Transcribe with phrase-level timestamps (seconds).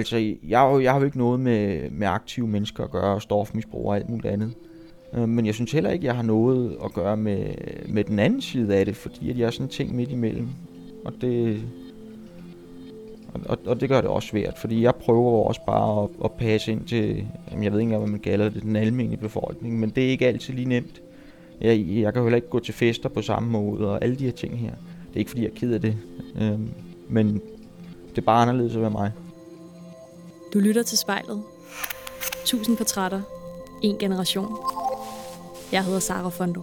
[0.00, 3.86] Altså, jeg, jeg har jo ikke noget med, med aktive mennesker at gøre, og stofmisbrug
[3.86, 4.52] og alt muligt andet.
[5.14, 7.46] Øh, men jeg synes heller ikke, jeg har noget at gøre med,
[7.88, 10.48] med den anden side af det, fordi at jeg er sådan en ting midt imellem.
[11.04, 11.62] Og det,
[13.34, 16.32] og, og, det gør det også svært, fordi jeg prøver jo også bare at, at
[16.32, 19.80] passe ind til, jamen jeg ved ikke engang, hvad man kalder det, den almindelige befolkning,
[19.80, 21.02] men det er ikke altid lige nemt.
[21.60, 24.32] Jeg, jeg kan heller ikke gå til fester på samme måde, og alle de her
[24.32, 24.70] ting her.
[25.08, 25.96] Det er ikke fordi, jeg er ked af det,
[26.40, 26.68] øhm,
[27.08, 27.40] men
[28.10, 29.12] det er bare anderledes at være mig.
[30.52, 31.42] Du lytter til spejlet.
[32.44, 33.22] Tusind portrætter.
[33.82, 34.56] En generation.
[35.72, 36.62] Jeg hedder Sara Fondo.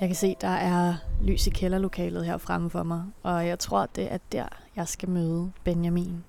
[0.00, 3.86] Jeg kan se, der er lys i kælderlokalet her fremme for mig, og jeg tror,
[3.86, 4.46] det er der,
[4.76, 6.24] jeg skal møde Benjamin.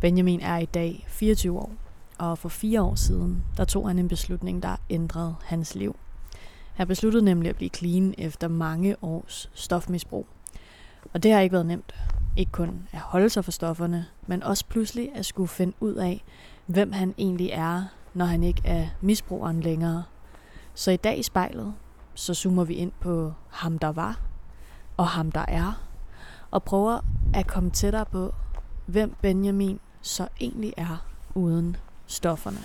[0.00, 1.72] Benjamin er i dag 24 år,
[2.18, 5.96] og for fire år siden, der tog han en beslutning, der ændrede hans liv.
[6.74, 10.26] Han besluttede nemlig at blive clean efter mange års stofmisbrug.
[11.14, 11.94] Og det har ikke været nemt.
[12.36, 16.24] Ikke kun at holde sig for stofferne, men også pludselig at skulle finde ud af,
[16.66, 17.84] hvem han egentlig er,
[18.14, 20.04] når han ikke er misbrugeren længere.
[20.74, 21.74] Så i dag i spejlet,
[22.14, 24.20] så zoomer vi ind på ham, der var,
[24.96, 25.82] og ham, der er,
[26.50, 27.00] og prøver
[27.34, 28.34] at komme tættere på,
[28.86, 31.76] hvem Benjamin så egentlig er uden
[32.06, 32.58] stofferne.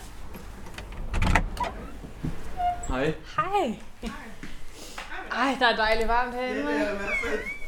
[2.88, 3.16] Hej.
[3.36, 3.80] Hej!
[5.31, 7.61] Ej, der er dejligt varmt herinde.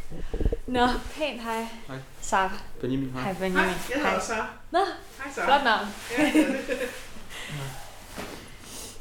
[0.68, 1.68] Nå, pænt hej.
[1.88, 1.98] Hej.
[2.22, 2.52] Sara.
[2.82, 3.22] Benjamin, hej.
[3.24, 3.74] Hej Benjamin.
[3.94, 4.48] Jeg hedder Sara.
[4.72, 4.80] Nå,
[5.24, 5.46] Hej Sara.
[5.46, 5.88] flot navn.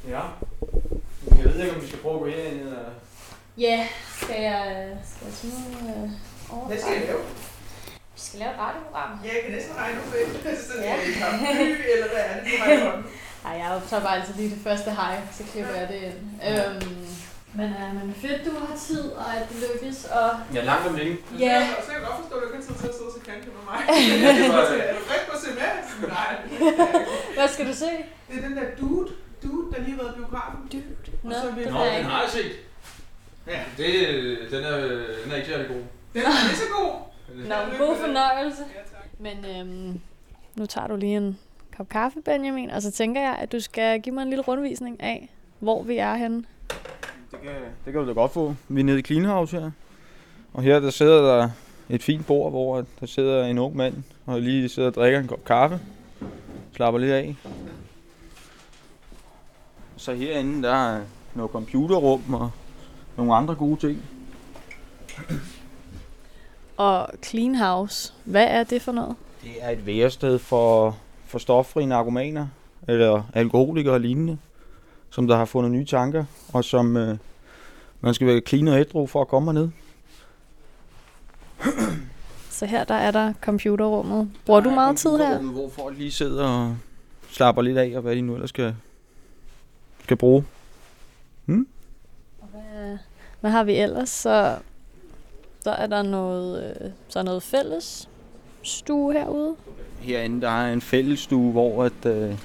[0.08, 0.20] Ja.
[1.38, 2.78] Jeg ved ikke, om vi skal prøve at gå herind eller...
[3.58, 3.86] Ja,
[4.22, 6.10] skal jeg, skal jeg smide øh,
[6.56, 6.66] over?
[6.66, 7.20] Hvad skal jeg lave?
[8.14, 9.10] Vi skal lave et radioprogram.
[9.24, 10.12] Ja, jeg kan næsten regne ud
[10.44, 10.58] det.
[10.58, 10.96] Så det Ja.
[10.96, 13.06] er en kampy, eller hvad er det, du har i hånden?
[13.44, 16.18] Ej, jeg optager bare altid lige det første hej, så klipper jeg det ind.
[16.48, 17.06] Øhm,
[17.58, 20.94] men, øh, men fedt, du har tid, og at det lykkes, og Ja, langt om
[20.94, 21.16] længe.
[21.38, 23.14] ja, Så kan jeg godt forstå, at du ikke har tid til at sidde og
[23.16, 23.80] se kante med mig.
[24.90, 25.72] er du frisk på at se med?
[26.16, 26.32] Nej.
[27.36, 27.90] hvad skal du se?
[28.28, 29.08] Det er den der dude,
[29.42, 30.58] dude, der lige har været i biografen.
[30.72, 30.82] Dude.
[31.22, 32.10] Nå, Og så er vi- det Nå, har jeg den ikke.
[32.10, 32.52] har jeg set.
[33.46, 33.60] Ja.
[33.78, 33.90] Det,
[34.52, 34.76] den, er,
[35.22, 35.82] den er ikke særlig god.
[36.14, 36.92] Den er lige så god.
[37.50, 37.54] Nå,
[37.86, 38.62] god fornøjelse.
[38.76, 39.06] Ja, tak.
[39.18, 40.00] Men øhm,
[40.54, 41.38] nu tager du lige en
[41.76, 45.02] kop kaffe, Benjamin, og så tænker jeg, at du skal give mig en lille rundvisning
[45.02, 46.44] af, hvor vi er henne.
[47.42, 48.54] Det kan, det kan du da godt få.
[48.68, 49.70] Vi er nede i Clean House her.
[50.52, 51.50] Og her der sidder der
[51.88, 53.94] et fint bord, hvor der sidder en ung mand
[54.26, 55.80] og lige sidder og drikker en kop kaffe.
[56.72, 57.36] Slapper lidt af.
[59.96, 61.00] Så herinde der er
[61.34, 62.50] noget computerrum og
[63.16, 64.02] nogle andre gode ting.
[66.76, 69.16] Og Clean House, hvad er det for noget?
[69.42, 72.46] Det er et værested for, for stoffri narkomaner,
[72.88, 74.38] eller alkoholikere og lignende,
[75.10, 77.18] som der har fundet nye tanker, og som øh,
[78.02, 79.68] man skal være clean og ædru for at komme herned.
[82.50, 84.30] Så her der er der computerrummet.
[84.46, 85.38] Bruger du meget tid her?
[85.38, 86.76] Hvor folk lige sidder og
[87.30, 88.74] slapper lidt af, og hvad de nu ellers skal,
[90.02, 90.44] skal bruge.
[92.40, 92.98] Og Hvad,
[93.40, 94.08] hvad har vi ellers?
[94.08, 94.56] Så,
[95.60, 98.08] så er der noget, øh, så er noget fælles
[98.62, 99.54] stue herude.
[100.00, 102.38] Herinde der er en fællesstue, hvor at, øh,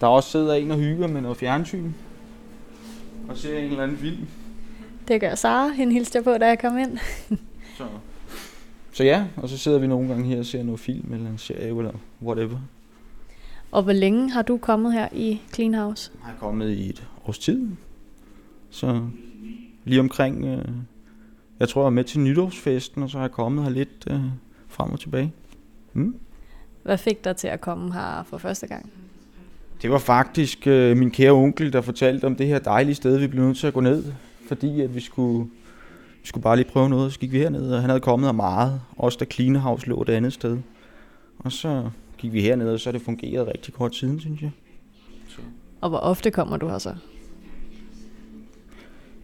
[0.00, 1.92] der også sidder en og hygger med noget fjernsyn.
[3.28, 4.28] Og ser en eller anden film.
[5.08, 5.68] Det gør Sara.
[5.68, 6.98] Hende hilste jeg på, da jeg kom ind.
[7.78, 7.86] Så.
[8.92, 11.38] så ja, og så sidder vi nogle gange her og ser noget film eller en
[11.38, 11.92] serie eller
[12.22, 12.58] whatever.
[13.70, 16.10] Og hvor længe har du kommet her i Clean House?
[16.24, 17.68] Jeg er kommet i et års tid.
[18.70, 19.02] Så
[19.84, 20.64] lige omkring, øh,
[21.60, 24.20] jeg tror jeg er med til nytårsfesten, og så har jeg kommet her lidt øh,
[24.68, 25.32] frem og tilbage.
[25.92, 26.16] Mm.
[26.82, 28.90] Hvad fik dig til at komme her for første gang?
[29.82, 33.26] Det var faktisk øh, min kære onkel, der fortalte om det her dejlige sted, vi
[33.26, 34.04] blev nødt til at gå ned.
[34.48, 35.50] Fordi at vi skulle,
[36.22, 38.32] vi skulle bare lige prøve noget, så gik vi herned, og han havde kommet her
[38.32, 38.80] meget.
[38.96, 40.58] Også da Clean House lå et andet sted.
[41.38, 44.50] Og så gik vi herned, og så har det fungeret rigtig godt siden, synes jeg.
[45.80, 46.94] Og hvor ofte kommer du her så?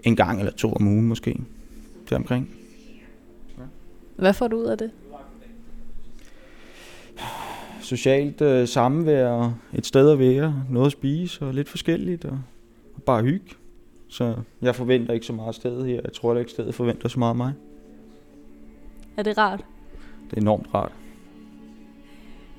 [0.05, 1.41] En gang eller to om ugen måske.
[2.07, 2.51] Til omkring.
[4.17, 4.91] Hvad får du ud af det?
[7.81, 12.25] Socialt øh, samvær, og et sted at være, noget at spise og lidt forskelligt.
[12.25, 12.39] Og,
[12.95, 13.55] og bare hygge.
[14.11, 16.01] Så jeg forventer ikke så meget af stedet her.
[16.05, 17.53] Jeg tror heller ikke, stedet forventer så meget af mig.
[19.17, 19.65] Er det rart?
[20.31, 20.93] Det er enormt rart.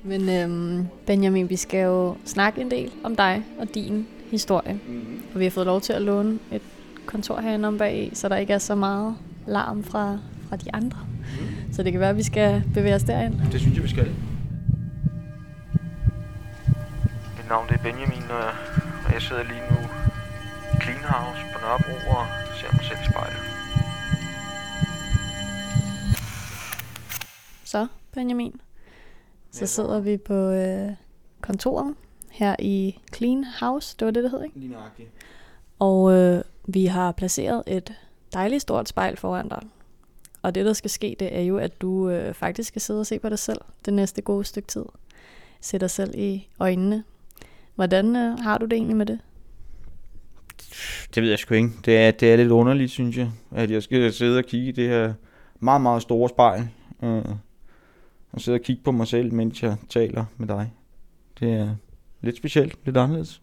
[0.02, 4.72] Men øhm, Benjamin, vi skal jo snakke en del om dig og din historie.
[4.72, 5.22] Mm-hmm.
[5.34, 6.62] Og vi har fået lov til at låne et
[7.06, 9.16] kontor herinde om bag, så der ikke er så meget
[9.46, 10.98] larm fra, fra de andre.
[11.40, 11.72] Mm.
[11.72, 13.34] Så det kan være, at vi skal bevæge os derind.
[13.52, 14.06] Det synes jeg, vi skal.
[17.36, 20.01] Mit navn det er Benjamin, og jeg, sidder lige nu
[20.82, 22.26] Clean House på Nørrebro og
[22.60, 23.42] ser mig selv i spejlet.
[27.64, 28.60] Så, Benjamin.
[29.50, 29.66] Så Ja.
[29.66, 30.90] sidder vi på øh,
[31.40, 31.94] kontoret
[32.30, 34.58] her i Clean House, det var det, det hed, ikke?
[34.58, 35.08] Lige nøjagtigt.
[35.78, 37.92] Og øh, vi har placeret et
[38.32, 39.62] dejligt stort spejl foran dig.
[40.42, 43.06] Og det, der skal ske, det er jo, at du øh, faktisk skal sidde og
[43.06, 44.84] se på dig selv det næste gode stykke tid.
[45.60, 47.04] Se dig selv i øjnene.
[47.74, 49.18] Hvordan øh, har du det egentlig med det?
[51.14, 51.70] Det ved jeg sgu ikke.
[51.84, 54.72] Det er, det er lidt underligt, synes jeg, at jeg skal sidde og kigge i
[54.72, 55.14] det her
[55.60, 56.68] meget, meget store spejl.
[57.02, 57.24] Øh,
[58.32, 60.72] og sidde og kigge på mig selv, mens jeg taler med dig.
[61.40, 61.74] Det er
[62.20, 63.42] lidt specielt, lidt anderledes.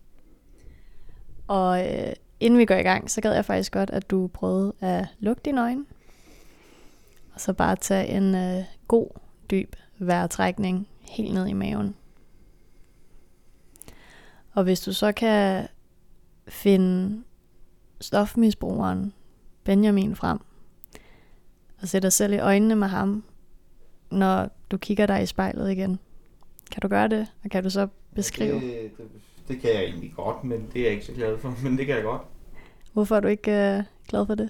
[1.48, 4.74] Og øh, inden vi går i gang, så gad jeg faktisk godt, at du prøvede
[4.80, 5.86] at lukke dine øjne.
[7.34, 9.08] Og så bare tage en øh, god,
[9.52, 11.96] dyb vejrtrækning helt ned i maven.
[14.54, 15.68] Og hvis du så kan
[16.50, 17.24] finde
[18.02, 19.14] stofmisbrugeren
[19.64, 20.40] Benjamin frem,
[21.82, 23.24] og sætte dig selv i øjnene med ham,
[24.12, 26.00] når du kigger dig i spejlet igen.
[26.72, 27.28] Kan du gøre det?
[27.44, 29.06] Og kan du så beskrive, Det, det,
[29.48, 31.56] det kan jeg egentlig godt, men det er jeg ikke så glad for.
[31.64, 32.22] Men det kan jeg godt.
[32.94, 34.50] hvorfor er du ikke øh, glad for det?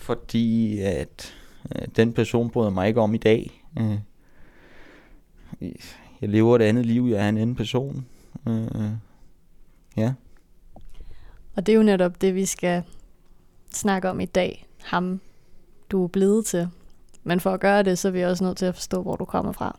[0.00, 1.34] Fordi at
[1.76, 3.64] øh, den person bryder mig ikke om i dag.
[3.78, 3.98] Øh,
[6.20, 8.06] jeg lever et andet liv, jeg er en anden person.
[8.48, 8.90] Øh,
[9.96, 10.12] ja.
[11.56, 12.82] Og det er jo netop det, vi skal
[13.72, 14.66] snakke om i dag.
[14.84, 15.20] Ham,
[15.90, 16.68] du er blevet til.
[17.24, 19.24] Men for at gøre det, så er vi også nødt til at forstå, hvor du
[19.24, 19.78] kommer fra.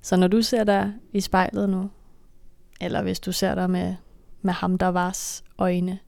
[0.00, 1.90] Så når du ser dig i spejlet nu,
[2.80, 3.94] eller hvis du ser dig med,
[4.42, 5.98] med ham, der vars øjne,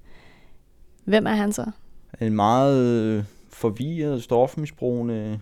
[1.04, 1.70] hvem er han så?
[2.20, 5.40] En meget øh, forvirret, stofmisbrugende,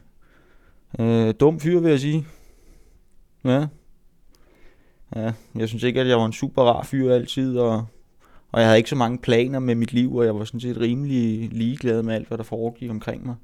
[0.98, 2.26] øh, dum fyr, vil jeg sige.
[3.44, 3.66] Ja.
[5.16, 7.86] Ja, jeg synes ikke, at jeg var en super rar fyr altid, og,
[8.52, 10.80] og jeg havde ikke så mange planer med mit liv, og jeg var sådan set
[10.80, 13.34] rimelig ligeglad med alt, hvad der foregik omkring mig.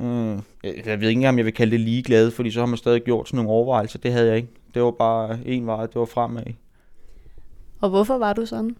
[0.00, 2.66] Øh, jeg, jeg ved ikke engang, om jeg vil kalde det ligeglad, fordi så har
[2.66, 3.98] man stadig gjort sådan nogle overvejelser.
[3.98, 4.48] Det havde jeg ikke.
[4.74, 6.42] Det var bare en vej, det var fremad.
[7.80, 8.76] Og hvorfor var du sådan?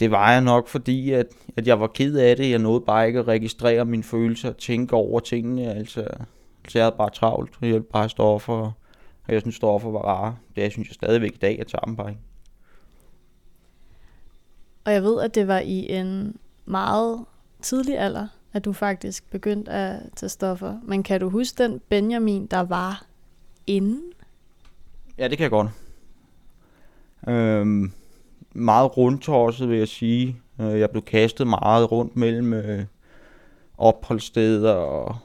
[0.00, 1.26] Det var jeg nok, fordi at,
[1.56, 2.50] at jeg var ked af det.
[2.50, 5.74] Jeg nåede bare ikke at registrere mine følelser og tænke over tingene.
[5.74, 6.06] Altså,
[6.68, 7.50] så jeg havde bare travlt.
[7.60, 8.72] Jeg ville bare stoffer,
[9.26, 10.36] og jeg synes, stoffer var rare.
[10.56, 12.20] Det synes jeg stadigvæk i dag, jeg tager dem bare ikke.
[14.84, 17.24] Og jeg ved, at det var i en meget
[17.62, 20.78] tidlig alder, at du faktisk begyndte at tage stoffer.
[20.82, 23.06] Men kan du huske den Benjamin, der var
[23.66, 24.02] inden?
[25.18, 25.68] Ja, det kan jeg godt.
[27.28, 27.92] Øhm,
[28.52, 30.40] meget rundtosset, vil jeg sige.
[30.60, 32.84] Øh, jeg blev kastet meget rundt mellem øh,
[33.78, 35.16] opholdssteder og,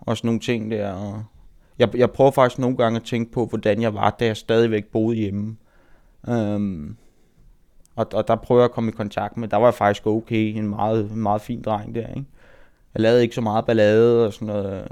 [0.00, 0.92] og sådan nogle ting der.
[0.92, 1.24] Og
[1.78, 4.84] jeg, jeg prøver faktisk nogle gange at tænke på, hvordan jeg var, da jeg stadigvæk
[4.84, 5.56] boede hjemme.
[6.28, 6.96] Øhm,
[7.96, 10.56] og, og der prøver jeg at komme i kontakt med, der var jeg faktisk okay,
[10.56, 12.24] en meget, meget fin dreng der, ikke?
[12.94, 14.88] Jeg lavede ikke så meget ballade og sådan noget.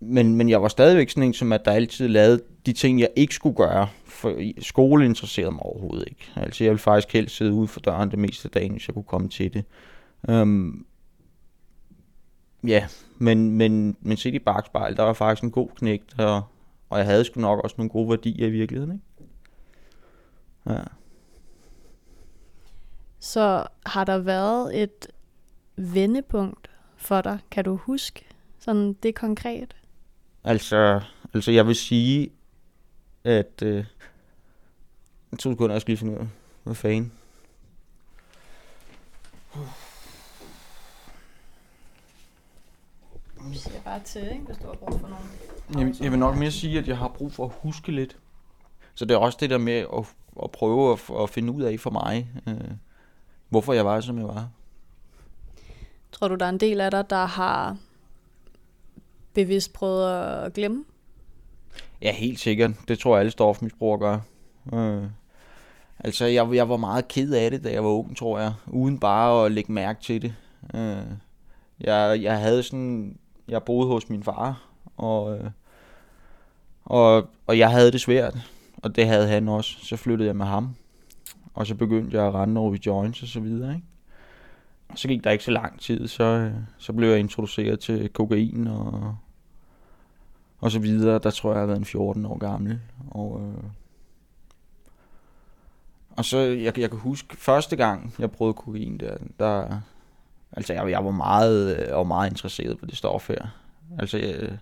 [0.00, 3.08] Men, men jeg var stadigvæk sådan en, som at der altid lavede de ting, jeg
[3.16, 3.88] ikke skulle gøre.
[4.04, 6.30] For skole interesserede mig overhovedet ikke.
[6.36, 8.94] Altså jeg ville faktisk helst sidde ude for døren det meste af dagen, hvis jeg
[8.94, 9.64] kunne komme til det.
[10.28, 10.86] Um,
[12.66, 12.86] ja,
[13.18, 16.42] men, men, men set i bagspejl, der var faktisk en god knægt, og,
[16.90, 18.92] og jeg havde sgu nok også nogle gode værdier i virkeligheden.
[18.92, 19.04] Ikke?
[20.66, 20.82] Ja.
[23.20, 25.06] Så har der været et
[25.76, 27.38] vendepunkt for dig?
[27.50, 28.24] Kan du huske
[28.58, 29.76] sådan det konkret?
[30.44, 31.00] Altså,
[31.34, 32.32] altså jeg vil sige,
[33.24, 33.62] at...
[33.62, 33.84] Øh,
[35.38, 36.26] to sekunder, jeg skal lige finde ud af,
[36.64, 37.12] hvad fanden.
[43.38, 45.88] Du siger bare til, ikke, hvis du har brug for nogen.
[45.88, 48.16] Jeg, jeg vil nok mere sige, at jeg har brug for at huske lidt.
[49.00, 51.80] Så det er også det der med at, at prøve at, at finde ud af
[51.80, 52.70] for mig, øh,
[53.48, 54.48] hvorfor jeg var, som jeg var.
[56.12, 57.76] Tror du, der er en del af dig, der har
[59.34, 60.84] bevidst prøvet at glemme?
[62.02, 62.70] Ja, helt sikkert.
[62.88, 64.18] Det tror jeg, alle stofmisbrugere gør.
[64.78, 65.04] Øh.
[65.98, 68.52] Altså, jeg, jeg var meget ked af det, da jeg var ung, tror jeg.
[68.66, 70.34] Uden bare at lægge mærke til det.
[70.74, 71.04] Øh.
[71.80, 73.18] Jeg, jeg havde sådan...
[73.48, 74.62] Jeg boede hos min far,
[74.96, 75.50] og, øh,
[76.84, 78.36] og, og jeg havde det svært.
[78.82, 79.86] Og det havde han også.
[79.86, 80.74] Så flyttede jeg med ham.
[81.54, 83.86] Og så begyndte jeg at rende over i joints og så videre, ikke?
[84.88, 88.08] Og så gik der ikke så lang tid, så, øh, så blev jeg introduceret til
[88.08, 89.16] kokain og,
[90.58, 91.18] og så videre.
[91.18, 92.80] Der tror jeg, jeg har været en 14 år gammel.
[93.10, 93.64] Og, øh,
[96.10, 99.80] og så, jeg, jeg kan huske, første gang, jeg prøvede kokain der, der
[100.52, 103.46] altså jeg, jeg var meget, øh, og meget interesseret på det stof her.
[103.98, 104.52] Altså, jeg, øh,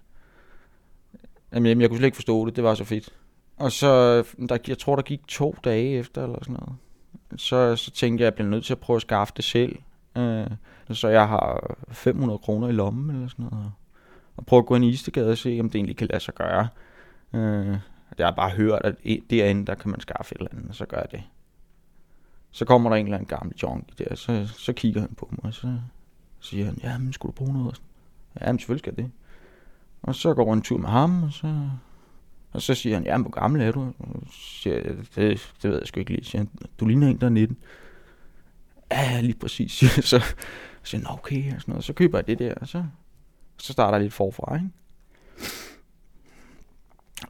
[1.53, 3.13] jamen, jeg kunne slet ikke forstå det, det var så fedt.
[3.59, 6.77] Og så, der, jeg tror, der gik to dage efter, eller sådan noget.
[7.37, 9.77] Så, så tænkte jeg, at jeg bliver nødt til at prøve at skaffe det selv.
[10.17, 10.47] Øh,
[10.91, 13.73] så jeg har 500 kroner i lommen, eller sådan noget.
[14.37, 16.35] og prøve at gå ind i Istegade og se, om det egentlig kan lade sig
[16.35, 16.69] gøre.
[17.33, 17.79] Øh,
[18.19, 18.95] jeg har bare hørt, at
[19.31, 21.23] derinde, der kan man skaffe et eller andet, og så gør jeg det.
[22.51, 25.45] Så kommer der en eller anden gammel junkie der, så, så kigger han på mig,
[25.45, 25.79] og så
[26.41, 27.83] siger han, ja, men skulle du bruge noget?
[28.41, 29.11] Ja, men selvfølgelig skal det.
[30.03, 31.71] Og så går jeg en tur med ham, og så,
[32.59, 33.93] og så siger han, ja, hvor gammel er du?
[33.99, 36.25] Og så siger jeg, det, det ved jeg sgu ikke lige.
[36.25, 36.51] Så siger han,
[36.81, 37.57] du ligner en, der er 19.
[38.91, 39.73] Ja, lige præcis.
[39.79, 40.05] siger jeg.
[40.05, 40.35] Så, så
[40.83, 41.85] siger han, okay, og sådan noget.
[41.85, 42.85] Så køber jeg det der, og så,
[43.59, 44.69] så starter jeg lidt forfra, ikke?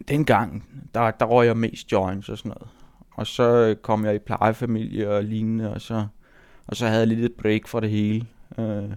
[0.09, 2.69] Dengang, der, der røg jeg mest joints og sådan noget.
[3.11, 6.07] Og så kom jeg i plejefamilie og lignende, og så,
[6.67, 8.27] og så havde jeg lidt et break fra det hele.
[8.59, 8.91] Øh,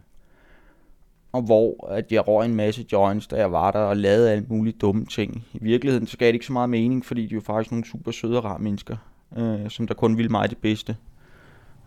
[1.34, 4.46] og hvor at jeg røg en masse joints, da jeg var der, og lavede alle
[4.50, 5.46] mulige dumme ting.
[5.54, 7.86] I virkeligheden så gav det ikke så meget mening, fordi de er jo faktisk nogle
[7.86, 8.96] super søde og rare mennesker,
[9.38, 10.96] øh, som der kun ville mig det bedste.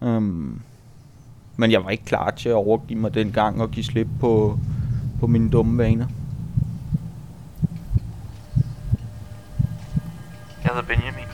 [0.00, 0.62] Um,
[1.56, 4.58] men jeg var ikke klar til at overgive mig dengang og give slip på,
[5.20, 6.06] på mine dumme vaner.
[10.64, 11.28] Jeg hedder Benjamin,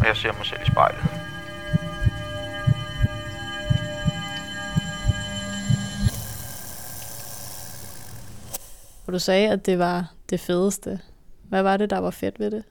[0.00, 1.29] og jeg ser mig selv i spejlet.
[9.10, 11.00] Hvor du sagde, at det var det fedeste.
[11.48, 12.64] Hvad var det, der var fedt ved det?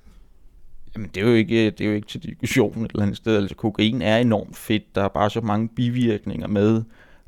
[0.96, 3.38] Jamen, det er jo ikke, det er jo ikke til diskussion et eller andet sted.
[3.38, 4.96] Altså, kokain er enormt fedt.
[4.96, 6.84] Der er bare så mange bivirkninger med,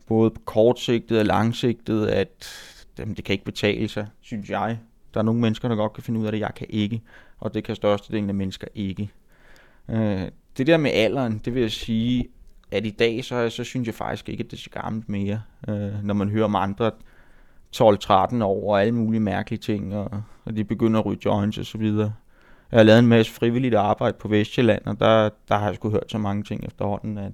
[0.07, 2.47] både på kortsigtet og langsigtet, at
[2.99, 4.79] jamen, det kan ikke betale sig, synes jeg.
[5.13, 7.01] Der er nogle mennesker, der godt kan finde ud af det, jeg kan ikke.
[7.39, 9.09] Og det kan størstedelen af mennesker ikke.
[9.89, 10.21] Øh,
[10.57, 12.27] det der med alderen, det vil jeg sige,
[12.71, 15.41] at i dag, så, så synes jeg faktisk ikke, at det er så gammelt mere.
[15.67, 16.91] Øh, når man hører om andre
[17.75, 21.65] 12-13 år og alle mulige mærkelige ting, og, og de begynder at ryge joints og
[21.65, 22.13] så videre.
[22.71, 25.89] Jeg har lavet en masse frivilligt arbejde på Vestjylland, og der, der har jeg sgu
[25.89, 27.31] hørt så mange ting efterhånden, at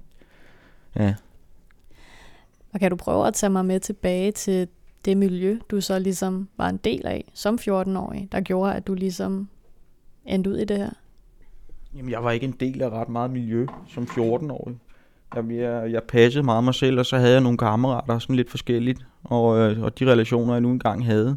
[0.96, 1.14] ja,
[2.72, 4.68] Og kan du prøve at tage mig med tilbage til
[5.04, 8.94] det miljø, du så ligesom var en del af som 14-årig, der gjorde, at du
[8.94, 9.48] ligesom
[10.24, 10.90] endte ud i det her?
[11.94, 14.78] Jamen, jeg var ikke en del af ret meget miljø som 14-årig.
[15.34, 18.50] Jeg, jeg, jeg passede meget mig selv, og så havde jeg nogle kammerater, sådan lidt
[18.50, 21.36] forskelligt, og, øh, og de relationer, jeg nu engang havde.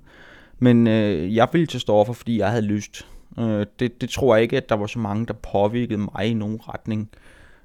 [0.60, 3.08] Men øh, jeg ville til stoffer, fordi jeg havde lyst.
[3.40, 6.34] Øh, det, det tror jeg ikke, at der var så mange, der påvirkede mig i
[6.34, 7.10] nogen retning.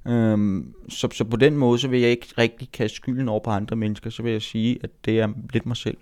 [0.07, 3.51] Øh, så, så på den måde, så vil jeg ikke rigtig kaste skylden over på
[3.51, 5.97] andre mennesker, så vil jeg sige, at det er lidt mig selv.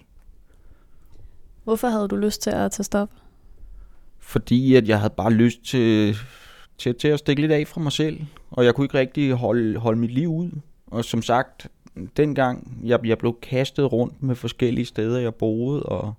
[1.65, 3.11] Hvorfor havde du lyst til at tage stop?
[4.25, 6.17] fordi at jeg havde bare lyst til,
[6.79, 9.79] til, til at stikke lidt af fra mig selv, og jeg kunne ikke rigtig holde,
[9.79, 10.51] holde mit liv ud.
[10.87, 11.67] Og som sagt,
[12.17, 16.15] dengang jeg, jeg blev kastet rundt med forskellige steder, jeg boede, og,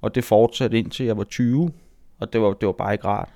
[0.00, 1.70] og det fortsatte indtil jeg var 20,
[2.20, 3.28] og det var, det var bare ikke rart.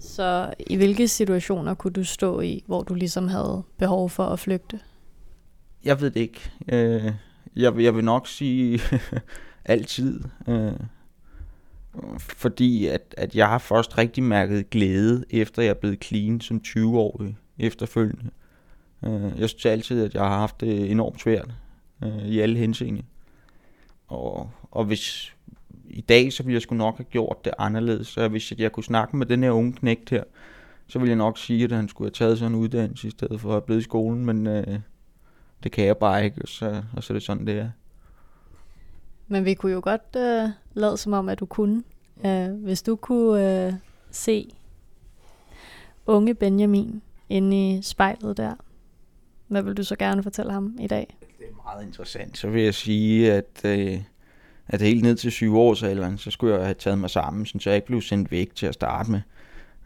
[0.00, 4.38] Så i hvilke situationer kunne du stå i, hvor du ligesom havde behov for at
[4.38, 4.80] flygte?
[5.84, 6.50] Jeg ved det ikke.
[6.72, 7.12] Øh,
[7.56, 8.80] jeg, vil- jeg vil nok sige
[9.64, 10.20] altid.
[10.48, 10.72] Øh,
[12.18, 16.60] fordi at, at jeg har først rigtig mærket glæde, efter jeg er blevet clean som
[16.66, 18.30] 20-årig efterfølgende.
[19.04, 21.50] Øh, jeg synes altid, at jeg har haft det enormt svært
[22.04, 23.02] øh, i alle henseende.
[24.08, 25.34] Og, og hvis
[25.90, 28.06] i dag, så ville jeg sgu nok have gjort det anderledes.
[28.06, 30.24] Så hvis jeg kunne snakke med den her unge knægt her,
[30.86, 33.40] så ville jeg nok sige, at han skulle have taget sådan en uddannelse i stedet
[33.40, 34.26] for at have blevet i skolen.
[34.26, 34.78] Men øh,
[35.62, 37.70] det kan jeg bare ikke, og så, og så er det sådan, det er.
[39.28, 41.82] Men vi kunne jo godt øh, lad som om, at du kunne.
[42.26, 43.72] Øh, hvis du kunne øh,
[44.10, 44.50] se
[46.06, 48.54] unge Benjamin inde i spejlet der,
[49.48, 51.16] hvad vil du så gerne fortælle ham i dag?
[51.38, 52.38] Det er meget interessant.
[52.38, 54.00] Så vil jeg sige, at, øh,
[54.66, 57.70] at helt ned til syv års alderen, så skulle jeg have taget mig sammen, så
[57.70, 59.20] jeg ikke blev sendt væk til at starte med.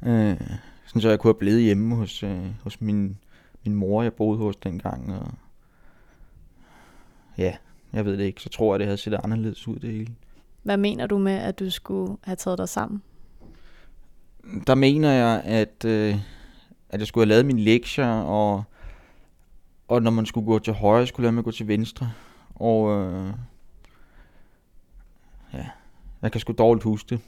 [0.03, 0.41] Øh,
[0.87, 3.19] sådan så jeg kunne have blevet hjemme hos, øh, hos min,
[3.65, 5.15] min mor, jeg boede hos dengang.
[5.15, 5.33] Og
[7.39, 7.57] ja,
[7.93, 8.43] jeg ved det ikke.
[8.43, 10.15] Så tror jeg, det havde set anderledes ud det hele.
[10.63, 13.03] Hvad mener du med, at du skulle have taget dig sammen?
[14.67, 16.17] der mener jeg, at, øh,
[16.89, 18.65] at jeg skulle have lavet mine lektier, og,
[19.89, 22.13] og når man skulle gå til højre, skulle jeg med at gå til venstre.
[22.55, 23.33] Og øh,
[25.53, 25.67] ja,
[26.23, 27.21] jeg kan sgu dårligt huske det.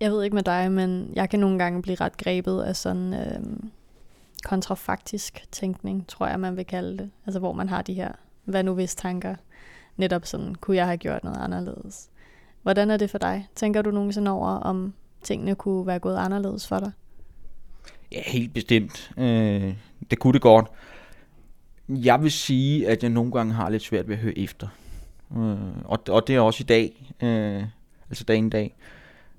[0.00, 3.14] Jeg ved ikke med dig, men jeg kan nogle gange blive ret grebet af sådan
[3.14, 3.70] øh,
[4.44, 7.10] kontrafaktisk tænkning, tror jeg, man vil kalde det.
[7.26, 8.12] Altså hvor man har de her,
[8.44, 9.34] hvad nu hvis tanker,
[9.98, 12.10] netop sådan, kunne jeg have gjort noget anderledes?
[12.62, 13.48] Hvordan er det for dig?
[13.54, 16.92] Tænker du nogensinde over, om tingene kunne være gået anderledes for dig?
[18.12, 19.12] Ja, helt bestemt.
[19.16, 19.74] Øh,
[20.10, 20.66] det kunne det godt.
[21.88, 24.68] Jeg vil sige, at jeg nogle gange har lidt svært ved at høre efter.
[25.36, 27.64] Øh, og, og det er også i dag, øh,
[28.08, 28.76] altså dagen i dag,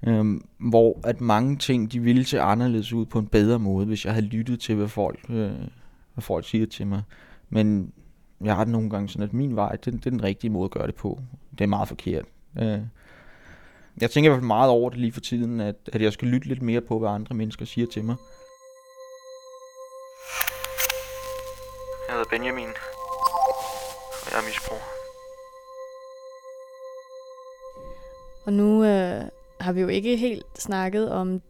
[0.08, 0.25] øh,
[0.58, 4.13] hvor at mange ting, de ville se anderledes ud på en bedre måde, hvis jeg
[4.13, 5.51] havde lyttet til, hvad folk, øh,
[6.13, 7.01] hvad folk siger til mig.
[7.50, 7.92] Men
[8.41, 10.65] jeg har det nogle gange sådan, at min vej, det, det er den rigtige måde
[10.65, 11.19] at gøre det på.
[11.51, 12.25] Det er meget forkert.
[12.60, 12.79] Øh,
[14.01, 16.27] jeg tænker i hvert fald meget over det lige for tiden, at, at jeg skal
[16.27, 18.15] lytte lidt mere på, hvad andre mennesker siger til mig.
[22.08, 22.69] Jeg hedder Benjamin,
[24.25, 24.81] og jeg er misbruger.
[28.46, 29.24] Og nu øh,
[29.60, 31.41] har vi jo ikke helt snakket om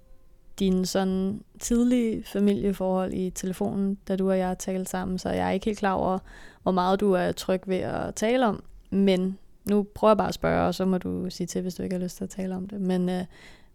[0.60, 5.51] dine sådan tidlige familieforhold i telefonen, da du og jeg talte sammen, så jeg er
[5.51, 6.20] ikke helt klar over,
[6.63, 8.63] hvor meget du er tryg ved at tale om.
[8.89, 9.38] Men
[9.70, 11.96] nu prøver jeg bare at spørge, og så må du sige til, hvis du ikke
[11.96, 12.82] har lyst til at tale om det.
[12.82, 13.24] Men, øh,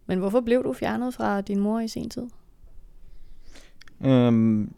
[0.05, 2.27] men hvorfor blev du fjernet fra din mor i sin tid?
[4.01, 4.73] Øhm,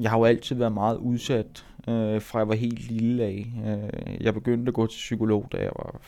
[0.00, 3.52] jeg har jo altid været meget udsat, øh, fra jeg var helt lille af.
[3.66, 6.00] Øh, jeg begyndte at gå til psykolog, da jeg var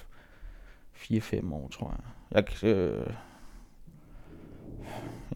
[0.95, 2.45] 4-5 år, tror jeg.
[2.63, 3.07] jeg øh,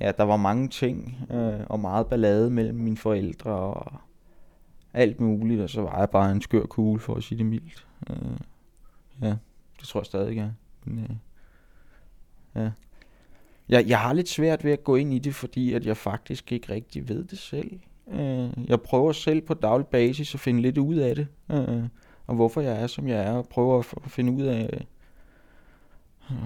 [0.01, 3.93] ja, der var mange ting, øh, og meget ballade mellem mine forældre, og
[4.93, 7.87] alt muligt, og så var jeg bare en skør kugle, for at sige det mildt.
[8.11, 8.17] Øh,
[9.23, 9.37] ja,
[9.81, 10.51] det tror jeg stadig, jeg er.
[10.85, 11.17] Men, øh,
[12.63, 12.71] ja.
[13.69, 16.53] Jeg, jeg har lidt svært ved at gå ind i det, fordi at jeg faktisk
[16.53, 17.81] ikke rigtig ved det selv.
[18.09, 21.85] Øh, jeg prøver selv på daglig basis at finde lidt ud af det, øh,
[22.27, 24.87] og hvorfor jeg er, som jeg er, og prøver at, at finde ud af...
[26.31, 26.37] Øh,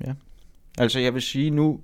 [0.00, 0.14] ja.
[0.78, 1.80] Altså jeg vil sige, nu,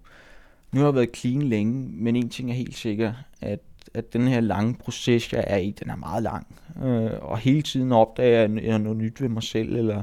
[0.75, 3.61] nu har jeg været clean længe, men en ting er helt sikker, at,
[3.95, 6.57] at den her lange proces, jeg er i, den er meget lang.
[6.83, 10.03] Øh, og hele tiden opdager jeg, jeg noget nyt ved mig selv, eller,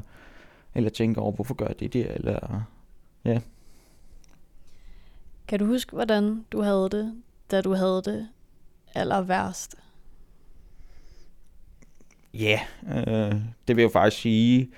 [0.74, 2.62] eller tænker over, hvorfor gør jeg det der, eller
[3.24, 3.40] ja.
[5.48, 7.14] Kan du huske, hvordan du havde det,
[7.50, 8.28] da du havde det
[8.94, 9.74] aller værst?
[12.34, 13.34] Ja, øh,
[13.68, 14.70] det vil jeg faktisk sige,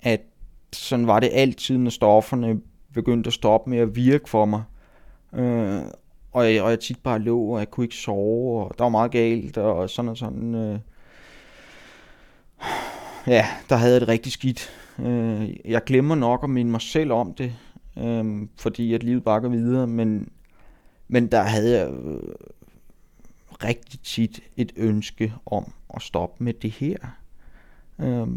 [0.00, 0.20] at
[0.72, 2.60] sådan var det altid, når stofferne
[2.94, 4.62] begyndte at stoppe med at virke for mig.
[5.36, 5.82] Øh,
[6.32, 8.88] og, jeg, og jeg tit bare lå, og jeg kunne ikke sove, og der var
[8.88, 10.54] meget galt, og sådan og sådan.
[10.54, 10.78] Øh.
[13.26, 14.70] Ja, der havde jeg det rigtig skidt.
[14.98, 17.52] Øh, jeg glemmer nok at minde mig selv om det,
[17.98, 20.28] øh, fordi at livet bare går videre, men,
[21.08, 22.34] men der havde jeg øh,
[23.64, 26.96] rigtig tit et ønske om at stoppe med det her.
[27.98, 28.28] Øh,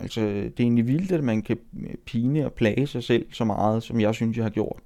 [0.00, 1.58] Altså, det er egentlig vildt, at man kan
[2.06, 4.80] pine og plage sig selv så meget, som jeg synes, jeg har gjort.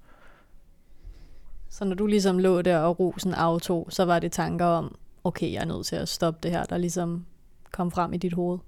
[1.74, 5.52] Så når du ligesom lå der og rosen aftog, så var det tanker om, okay,
[5.52, 7.24] jeg er nødt til at stoppe det her, der ligesom
[7.72, 8.58] kom frem i dit hoved?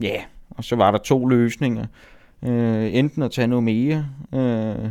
[0.00, 0.22] Ja, yeah.
[0.50, 1.86] og så var der to løsninger.
[2.42, 4.90] Øh, enten at tage noget mere, øh,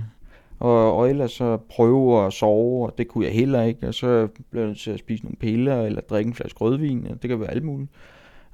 [0.59, 4.27] og, og ellers så prøve at sove, og det kunne jeg heller ikke, og så
[4.49, 7.29] blev jeg nødt til at spise nogle piller, eller drikke en flaske rødvin, og det
[7.29, 7.91] kan være alt muligt.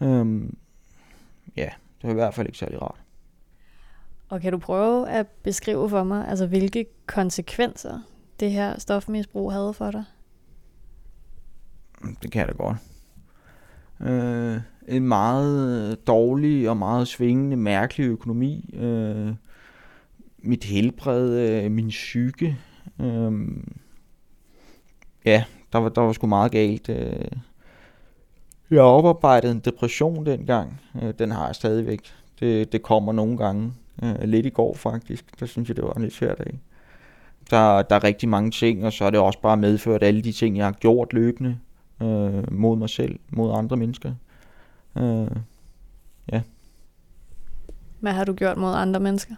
[0.01, 0.43] Øh,
[1.57, 1.69] ja,
[2.01, 3.01] det var i hvert fald ikke særlig rart.
[4.29, 7.99] Og kan du prøve at beskrive for mig, altså hvilke konsekvenser
[8.39, 10.03] det her stofmisbrug havde for dig?
[12.23, 12.77] Det kan jeg da godt.
[14.01, 18.69] Øh, en meget dårlig og meget svingende, mærkelig økonomi.
[18.73, 19.33] Øh,
[20.37, 22.57] mit helbred, øh, min psyke.
[23.01, 23.31] Øh,
[25.25, 25.43] ja,
[25.73, 26.89] der var, der var sgu meget galt.
[26.89, 27.25] Øh,
[28.71, 30.81] jeg oparbejdede en depression dengang.
[31.01, 31.99] Øh, den har jeg stadigvæk.
[32.39, 33.73] Det, det kommer nogle gange.
[34.03, 35.39] Øh, lidt i går faktisk.
[35.39, 36.59] Der synes jeg, det var en lidt svær dag.
[37.49, 40.31] Der, der er rigtig mange ting, og så er det også bare medført alle de
[40.31, 41.59] ting, jeg har gjort løbende
[42.01, 44.13] øh, mod mig selv, mod andre mennesker.
[44.97, 45.27] Øh,
[46.31, 46.41] ja.
[47.99, 49.35] Hvad har du gjort mod andre mennesker?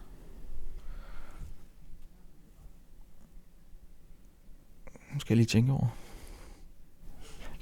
[5.13, 5.88] Nu skal jeg lige tænke over.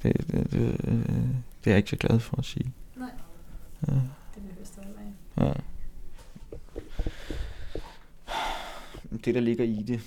[0.03, 0.79] Det, det, det,
[1.63, 2.73] det er jeg ikke så glad for at sige.
[2.95, 3.10] Nej.
[3.88, 3.93] Ja.
[3.93, 4.65] Det vil jeg
[5.38, 5.53] Ja.
[9.25, 10.01] Det, der ligger i det,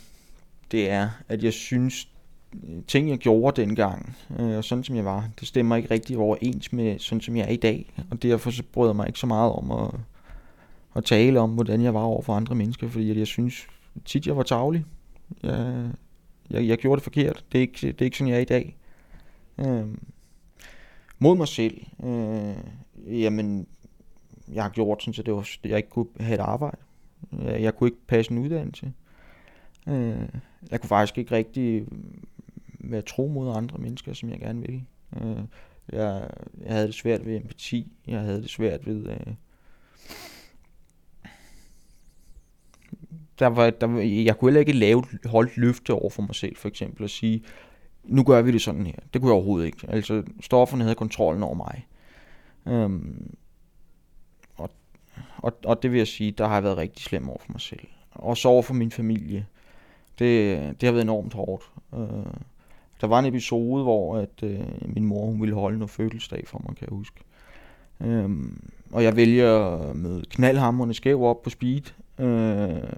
[0.70, 2.09] det er, at jeg synes,
[2.54, 6.18] øh, ting jeg gjorde dengang, øh, og sådan som jeg var, det stemmer ikke rigtig
[6.18, 7.92] overens med sådan som jeg er i dag.
[8.11, 9.90] Og derfor så bryder jeg mig ikke så meget om at,
[10.96, 13.66] at tale om, hvordan jeg var over for andre mennesker, fordi jeg synes
[14.04, 14.85] tit, jeg var tavlig.
[15.42, 15.90] Jeg,
[16.50, 17.44] jeg, jeg gjorde det forkert.
[17.52, 18.76] Det er ikke, det er ikke sådan, jeg er i dag.
[19.59, 19.87] Øh,
[21.18, 21.87] mod mig selv.
[22.04, 22.57] Øh,
[23.22, 23.66] jamen,
[24.52, 26.76] jeg har gjort sådan, så det var, jeg ikke kunne have et arbejde.
[27.42, 28.87] Jeg, jeg kunne ikke passe en uddannelse.
[28.87, 29.08] Øh,
[29.88, 30.29] Øh,
[30.70, 31.87] jeg kunne faktisk ikke rigtig
[32.81, 34.85] være tro mod andre mennesker, som jeg gerne ville.
[35.20, 35.42] Øh,
[35.92, 36.31] jeg,
[36.64, 37.92] jeg havde det svært ved empati.
[38.07, 39.09] Jeg havde det svært ved...
[39.09, 39.35] Øh,
[43.38, 46.57] der var, der var, jeg kunne heller ikke lave holde løfte over for mig selv,
[46.57, 47.42] for eksempel, at sige,
[48.05, 48.94] nu gør vi det sådan her.
[49.12, 49.87] Det kunne jeg overhovedet ikke.
[49.88, 51.87] Altså, stofferne havde kontrollen over mig.
[52.66, 53.35] Øhm,
[54.57, 54.70] og,
[55.37, 57.61] og, og det vil jeg sige, der har jeg været rigtig slem over for mig
[57.61, 57.87] selv.
[58.11, 59.46] Og så over for min familie.
[60.18, 61.70] Det, det har været enormt hårdt.
[61.94, 62.33] Øh,
[63.00, 64.61] der var en episode, hvor at, øh,
[64.94, 67.20] min mor hun ville holde noget fødselsdag for mig, kan jeg huske.
[68.00, 68.31] Øh,
[68.92, 71.83] og jeg vælger med knaldhammerne skæv op på speed.
[72.18, 72.92] Øh,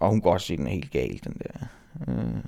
[0.00, 1.66] og hun kan også se, den er helt gal, den der.
[2.08, 2.44] Øh,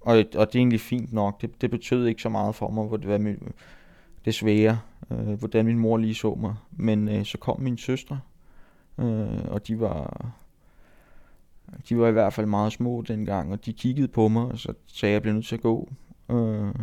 [0.00, 1.40] og, og det er egentlig fint nok.
[1.40, 3.52] Det, det betød ikke så meget for mig, hvor det var min,
[4.24, 4.78] desværre,
[5.10, 6.54] øh, hvordan min mor lige så mig.
[6.70, 8.16] Men øh, så kom min søster,
[8.98, 10.26] øh, og de var,
[11.88, 14.74] de var i hvert fald meget små dengang, og de kiggede på mig, og så
[14.86, 15.92] sagde jeg, at jeg blev nødt til at gå.
[16.30, 16.74] Øh,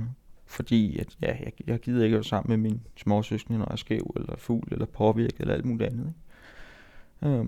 [0.46, 3.72] fordi at, ja, jeg, jeg gider ikke at være sammen med min småsøskende, når jeg
[3.72, 6.14] er skæv, eller fugl, eller påvirket, eller alt muligt andet.
[7.24, 7.36] Ikke?
[7.36, 7.46] Øh,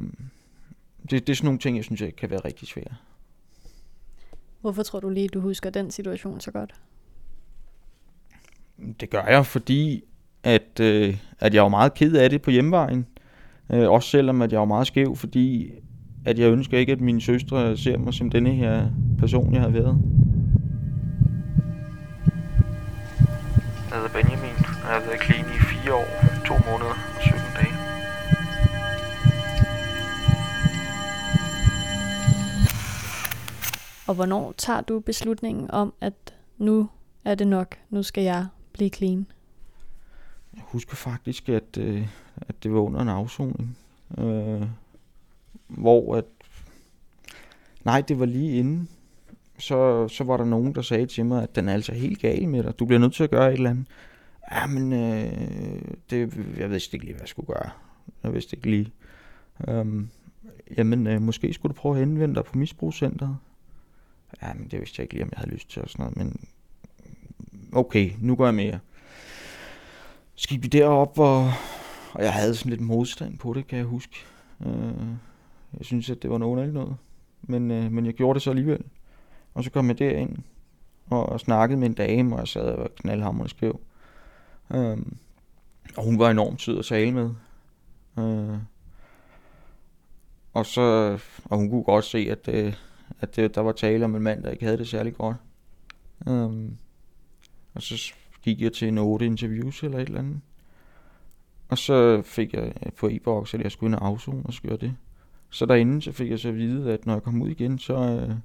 [1.01, 2.95] det, det er sådan nogle ting, jeg synes, jeg kan være rigtig svære.
[4.62, 6.75] Hvorfor tror du lige, du husker den situation så godt?
[8.99, 10.04] Det gør jeg, fordi
[10.43, 13.08] at, øh, at jeg var meget ked af det på hjemvejen.
[13.69, 15.71] Øh, også selvom at jeg var meget skæv, fordi
[16.26, 18.86] at jeg ønsker ikke, at mine søstre ser mig som denne her
[19.20, 20.02] person, jeg har været.
[23.90, 26.08] Jeg hedder Benjamin, og jeg har været clean i fire år,
[26.46, 27.74] to måneder og 17 dage.
[34.08, 36.90] Og hvornår tager du beslutningen om, at nu
[37.26, 39.28] er det nok, nu skal jeg blive clean?
[40.54, 42.08] Jeg husker faktisk, at, øh,
[42.38, 43.78] at det var under en afsoning.
[44.18, 44.62] Øh,
[45.78, 46.26] hvor at...
[47.86, 48.90] Nej, det var lige inden.
[49.58, 52.48] Så, så var der nogen, der sagde til mig, at den er altså helt gal
[52.48, 52.80] med dig.
[52.80, 53.86] Du bliver nødt til at gøre et eller andet.
[54.52, 57.70] Ja, men øh, det, jeg vidste ikke lige, hvad jeg skulle gøre.
[58.24, 58.92] Jeg vidste ikke lige.
[59.68, 60.10] Øhm,
[60.78, 63.38] jamen, øh, måske skulle du prøve at henvende dig på misbrugscenteret.
[64.42, 66.18] Ja, men det vidste jeg ikke lige, om jeg havde lyst til og sådan noget.
[66.18, 66.48] Men
[67.74, 68.80] okay, nu går jeg med jer.
[70.36, 71.54] Så gik vi derop, og,
[72.14, 74.16] og jeg havde sådan lidt modstand på det, kan jeg huske.
[74.66, 74.94] Øh,
[75.78, 76.96] jeg synes, at det var noget underligt noget.
[77.42, 78.84] Men, øh, men jeg gjorde det så alligevel.
[79.54, 80.38] Og så kom jeg derind
[81.10, 83.80] og, og snakkede med en dame, og jeg sad og var knaldhammerende skæv.
[84.74, 85.18] Øhm,
[85.98, 87.30] og hun var enormt sød at tale med.
[88.20, 88.58] Øh,
[90.54, 92.74] og så, og hun kunne godt se, at, øh,
[93.22, 95.38] at det, der var tale om en mand, der ikke havde det særlig godt.
[96.28, 96.78] Øhm,
[97.74, 100.42] og så gik jeg til en otte interviews eller et eller andet.
[101.70, 104.96] Og så fik jeg på e-boks, at jeg skulle ind og afzone og skøre det.
[105.52, 107.94] Så derinde så fik jeg så at vide, at når jeg kom ud igen, så,
[107.94, 108.36] øh,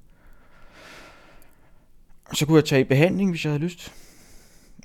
[2.33, 3.93] så kunne jeg tage i behandling, hvis jeg havde lyst.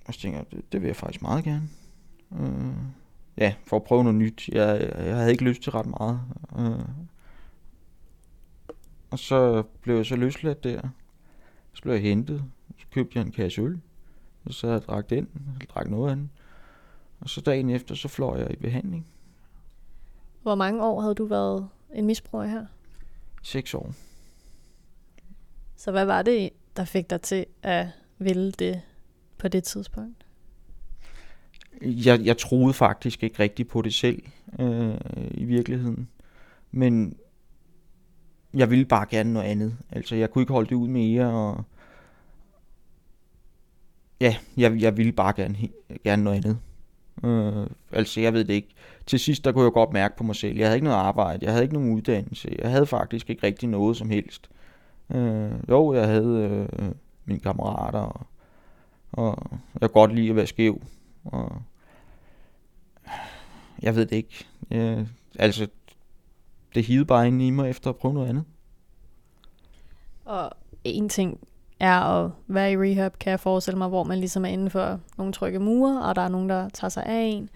[0.06, 1.68] Og så tænkte jeg, det, det vil jeg faktisk meget gerne.
[2.40, 2.74] Øh,
[3.36, 4.48] ja, for at prøve noget nyt.
[4.48, 6.20] Jeg, jeg havde ikke lyst til ret meget.
[6.58, 6.84] Øh,
[9.10, 10.80] og så blev jeg så løsladt der.
[11.72, 12.44] Så blev jeg hentet.
[12.78, 13.80] Så købte jeg en kasse øl.
[14.44, 15.28] Og så havde jeg drak den.
[15.60, 16.30] Jeg drak noget af den.
[17.20, 19.06] Og så dagen efter, så fløj jeg i behandling.
[20.42, 22.66] Hvor mange år havde du været en misbruger her?
[23.42, 23.94] Seks år.
[25.76, 27.86] Så hvad var det, der fik dig til at
[28.18, 28.80] ville det
[29.38, 30.26] på det tidspunkt?
[31.82, 34.22] Jeg, jeg troede faktisk ikke rigtigt på det selv
[34.58, 34.94] øh,
[35.30, 36.08] i virkeligheden.
[36.70, 37.16] Men
[38.54, 39.76] jeg ville bare gerne noget andet.
[39.90, 41.64] Altså, jeg kunne ikke holde det ud mere, og
[44.20, 45.58] ja, jeg, jeg ville bare gerne,
[46.04, 46.58] gerne noget andet.
[47.24, 48.68] Øh, altså, jeg ved det ikke.
[49.06, 50.56] Til sidst, der kunne jeg godt mærke på mig selv.
[50.56, 52.56] Jeg havde ikke noget arbejde, jeg havde ikke nogen uddannelse.
[52.58, 54.50] Jeg havde faktisk ikke rigtig noget som helst.
[55.14, 56.88] Øh, jo, jeg havde øh,
[57.24, 58.26] mine kammerater, og,
[59.12, 60.82] og jeg kunne godt lide at være skæv.
[61.24, 61.62] Og
[63.82, 64.46] jeg ved det ikke.
[64.70, 65.06] Øh,
[65.38, 65.68] altså,
[66.74, 68.44] det hivede bare ind i mig efter at prøve noget andet.
[70.24, 70.50] Og
[70.84, 71.40] en ting
[71.82, 75.00] er at være i rehab, kan jeg forestille mig, hvor man ligesom er inden for
[75.18, 77.48] nogle trygge mure, og der er nogen, der tager sig af en.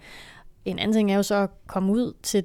[0.65, 2.43] En anden ting er jo så at komme ud til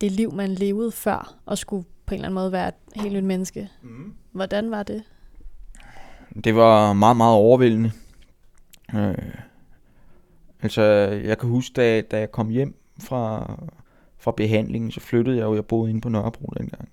[0.00, 3.14] det liv, man levede før, og skulle på en eller anden måde være et helt
[3.14, 3.68] nyt menneske.
[3.82, 4.12] Mm.
[4.32, 5.02] Hvordan var det?
[6.44, 7.92] Det var meget, meget overvældende.
[8.94, 9.14] Øh,
[10.62, 10.82] altså,
[11.24, 13.56] jeg kan huske, da, da jeg kom hjem fra,
[14.18, 16.88] fra behandlingen, så flyttede jeg jo, jeg boede inde på Nørrebro dengang.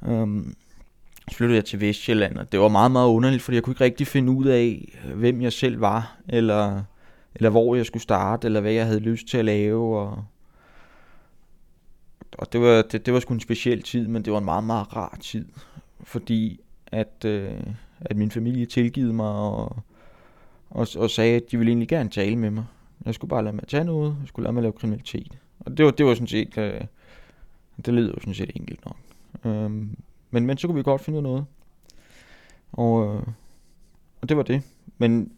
[0.00, 0.54] Um,
[1.30, 3.84] så flyttede jeg til Vestjylland, og det var meget, meget underligt, fordi jeg kunne ikke
[3.84, 6.82] rigtig finde ud af, hvem jeg selv var, eller,
[7.34, 10.24] eller hvor jeg skulle starte, eller hvad jeg havde lyst til at lave, og,
[12.38, 14.64] og det var, det, det var sgu en speciel tid, men det var en meget,
[14.64, 15.46] meget rar tid,
[16.04, 17.60] fordi at, øh,
[18.00, 19.76] at min familie tilgivede mig, og,
[20.70, 22.64] og, og sagde, at de ville egentlig gerne tale med mig.
[23.04, 25.38] Jeg skulle bare lade mig tage noget, jeg skulle lade mig lave kriminalitet.
[25.60, 26.80] Og det var, det var sådan set, øh,
[27.86, 28.96] det lyder jo sådan set enkelt nok.
[29.44, 29.96] Øhm,
[30.30, 31.44] men, men så kunne vi godt finde noget.
[32.72, 33.22] Og, øh,
[34.20, 34.62] og det var det.
[34.98, 35.32] Men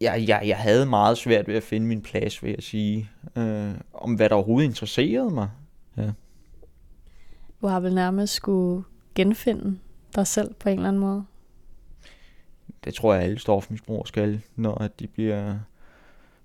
[0.00, 3.10] jeg, jeg, jeg havde meget svært ved at finde min plads, vil jeg sige.
[3.36, 5.48] Øh, om hvad der overhovedet interesserede mig.
[5.96, 6.10] Ja.
[7.60, 9.78] Du har vel nærmest skulle genfinde
[10.14, 11.24] dig selv på en eller anden måde?
[12.84, 15.58] det tror jeg alle stofmisbrugere skal, når de bliver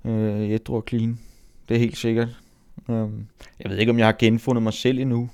[0.06, 1.19] øh, ædru og clean.
[1.69, 2.39] Det er helt sikkert.
[2.88, 3.28] Um,
[3.60, 5.30] jeg ved ikke, om jeg har genfundet mig selv endnu.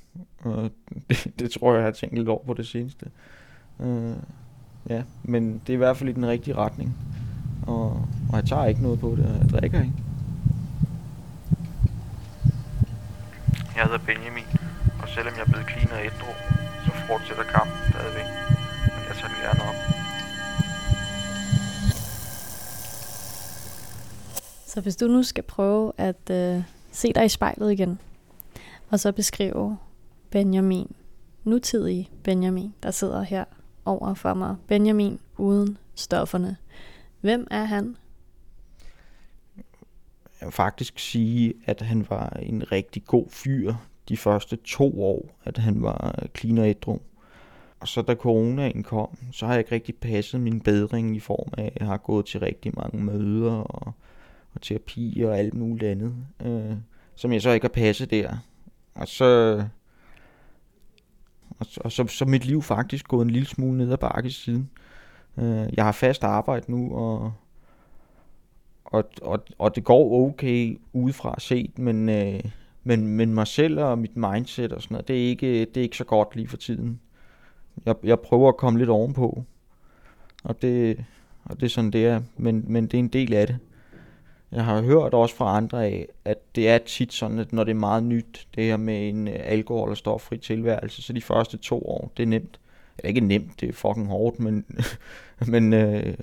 [0.46, 0.70] Uh,
[1.10, 3.06] det, det tror jeg, jeg har tænkt lidt over på det seneste.
[3.80, 4.16] Uh,
[4.90, 6.98] ja, men det er i hvert fald i den rigtige retning.
[7.68, 7.90] Og,
[8.32, 9.94] og jeg tager ikke noget på det, og jeg drikker ikke.
[13.76, 14.46] Jeg hedder Benjamin,
[15.02, 16.32] og selvom jeg er blevet clean og ædru,
[16.86, 18.30] så fortsætter kampen stadigvæk.
[18.94, 19.76] Men jeg tager den gerne op.
[24.66, 28.00] Så hvis du nu skal prøve at øh, se dig i spejlet igen,
[28.90, 29.78] og så beskrive
[30.36, 30.95] Benjamin,
[31.43, 33.45] nutidig Benjamin, der sidder her
[33.86, 34.56] over for mig.
[34.67, 36.58] Benjamin uden stofferne.
[37.21, 37.98] Hvem er han?
[40.39, 43.74] Jeg vil faktisk sige, at han var en rigtig god fyr
[44.10, 47.00] de første to år, at han var clean og ædru.
[47.80, 51.54] Og så da coronaen kom, så har jeg ikke rigtig passet min bedring i form
[51.58, 53.93] af, at jeg har gået til rigtig mange møder og,
[54.54, 56.78] og terapi og alt muligt andet, øh,
[57.15, 58.38] som jeg så ikke har passet der.
[58.95, 59.62] Og så,
[61.60, 64.32] og så, og så, så mit liv faktisk gået en lille smule ned ad bakke
[64.32, 64.70] siden.
[65.38, 67.34] Øh, jeg har fast arbejde nu, og,
[68.86, 72.40] og, og, og det går okay udefra set, men, øh,
[72.84, 75.82] men, men mig selv og mit mindset og sådan noget, det er ikke, det er
[75.82, 77.00] ikke så godt lige for tiden.
[77.86, 79.44] Jeg, jeg prøver at komme lidt ovenpå,
[80.44, 81.06] og det,
[81.46, 83.58] og det er sådan, det er, men, men det er en del af det.
[84.52, 87.72] Jeg har hørt også fra andre af, at det er tit sådan, at når det
[87.72, 91.58] er meget nyt, det her med en øh, alkohol- og stoffri tilværelse, så de første
[91.58, 92.60] to år, det er nemt.
[92.98, 94.66] Eller ikke nemt, det er fucking hårdt, men,
[95.54, 96.18] men øh,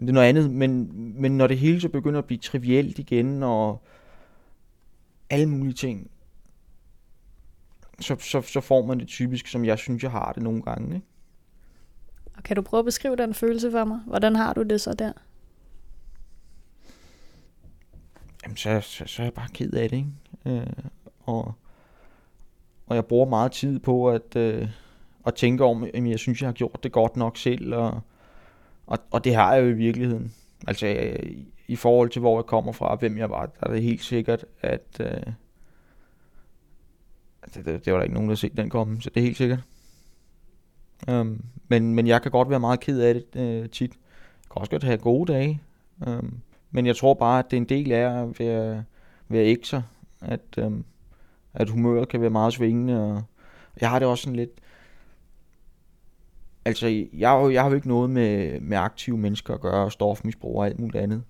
[0.00, 0.50] det er noget andet.
[0.50, 0.90] Men,
[1.20, 3.82] men når det hele så begynder at blive trivielt igen, og
[5.30, 6.10] alle mulige ting,
[8.00, 10.94] så, så, så får man det typisk, som jeg synes, jeg har det nogle gange.
[10.94, 11.06] Ikke?
[12.36, 14.00] Og kan du prøve at beskrive den følelse for mig?
[14.06, 15.12] Hvordan har du det så der?
[18.44, 20.10] Jamen, så, så, så er jeg bare ked af det, ikke?
[20.46, 20.66] Øh,
[21.20, 21.54] og,
[22.86, 24.68] og jeg bruger meget tid på at, øh,
[25.26, 28.00] at tænke om, at jeg synes, jeg har gjort det godt nok selv, og,
[28.86, 30.34] og, og det har jeg jo i virkeligheden.
[30.66, 31.32] Altså, øh,
[31.68, 34.04] i forhold til, hvor jeg kommer fra, og hvem jeg var, der er det helt
[34.04, 35.32] sikkert, at øh,
[37.54, 39.36] det, det, det var der ikke nogen, der set den komme, så det er helt
[39.36, 39.60] sikkert.
[41.08, 43.90] Um, men, men jeg kan godt være meget ked af det øh, tit.
[43.90, 45.62] Jeg kan også godt have gode dage.
[46.06, 46.40] Um,
[46.72, 48.84] men jeg tror bare, at det er en del af at være,
[49.28, 49.82] være ekser,
[50.20, 50.84] at, øhm,
[51.54, 53.12] at humøret kan være meget svingende.
[53.14, 53.22] Og
[53.80, 54.50] jeg har det også sådan lidt...
[56.64, 59.84] Altså, jeg, har jo- jeg har jo ikke noget med, med aktive mennesker at gøre,
[59.84, 61.22] og stofmisbrug og alt muligt andet.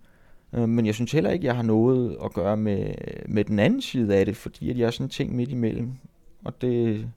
[0.52, 2.94] Øh, Men jeg synes heller ikke, jeg har noget at gøre med,
[3.28, 5.92] med den anden side af det, fordi at jeg er sådan en ting midt imellem.
[6.44, 7.08] Og det,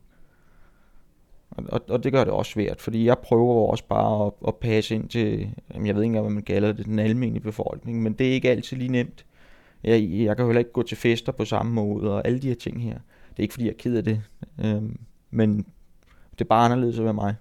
[1.58, 4.56] og, og, det gør det også svært, fordi jeg prøver jo også bare at, at
[4.56, 8.04] passe ind til, jamen jeg ved ikke engang, hvad man kalder det, den almindelige befolkning,
[8.04, 9.26] men det er ikke altid lige nemt.
[9.84, 12.48] Jeg, jeg kan jo heller ikke gå til fester på samme måde, og alle de
[12.48, 12.94] her ting her.
[13.30, 14.22] Det er ikke fordi, jeg er ked af det,
[14.66, 15.00] øhm,
[15.32, 15.58] men
[16.32, 17.36] det er bare anderledes at være mig.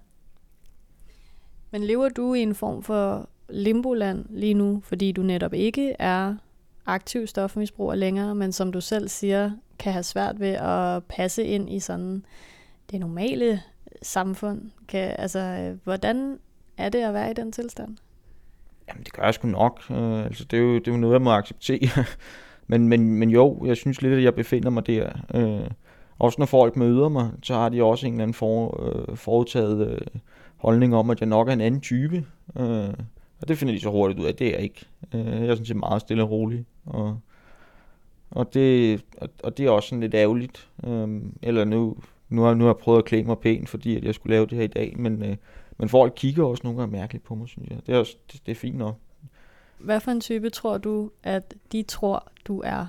[1.71, 6.35] Men lever du i en form for limboland lige nu, fordi du netop ikke er
[6.85, 11.69] aktiv stofmisbruger længere, men som du selv siger, kan have svært ved at passe ind
[11.69, 12.25] i sådan
[12.91, 13.61] det normale
[14.01, 14.61] samfund.
[14.87, 16.39] Kan, altså, øh, hvordan
[16.77, 17.97] er det at være i den tilstand?
[18.87, 19.81] Jamen, det gør jeg sgu nok.
[19.91, 22.05] Øh, altså, det er, jo, det er jo noget, jeg må acceptere.
[22.67, 25.09] men, men, men jo, jeg synes lidt, at jeg befinder mig der.
[25.33, 25.69] Øh,
[26.19, 29.87] også når folk møder mig, så har de også en eller anden for, øh, foretaget
[29.87, 30.19] øh,
[30.57, 32.25] holdning om, at jeg nok er en anden type.
[32.59, 32.93] Øh,
[33.41, 34.85] og det finder de så hurtigt ud af, det er jeg ikke.
[35.13, 36.65] Øh, jeg er sådan set meget stille og rolig.
[36.85, 37.19] Og,
[38.31, 40.69] og, det, og, og det er også sådan lidt ærgerligt.
[40.83, 41.97] Øh, eller nu,
[42.29, 44.45] nu, har, nu har jeg prøvet at klæde mig pænt, fordi at jeg skulle lave
[44.45, 45.35] det her i dag, men, øh,
[45.77, 47.77] men folk kigger også nogle gange mærkeligt på mig, synes jeg.
[47.87, 48.95] Det er, også, det, det er fint nok.
[49.77, 52.85] Hvad for en type tror du, at de tror, du er?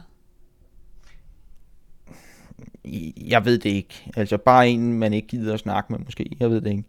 [3.16, 4.10] Jeg ved det ikke.
[4.16, 6.36] Altså bare en, man ikke gider at snakke med måske.
[6.40, 6.84] Jeg ved det ikke.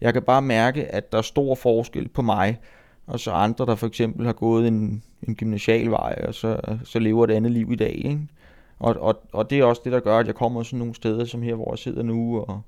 [0.00, 2.58] Jeg kan bare mærke, at der er stor forskel på mig,
[3.06, 7.24] og så andre, der for eksempel har gået en, en gymnasialvej, og så, så lever
[7.24, 7.92] et andet liv i dag.
[8.04, 8.20] Ikke?
[8.80, 11.24] Og, og, og det er også det, der gør, at jeg kommer sådan nogle steder,
[11.24, 12.62] som her, hvor jeg sidder nu, og,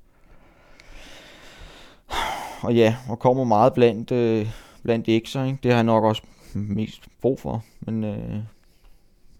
[2.63, 4.49] og ja, og kommer meget blandt, øh,
[4.83, 5.59] blandt ekser, ikke?
[5.63, 6.23] Det har jeg nok også
[6.55, 8.39] mest brug for, men, øh,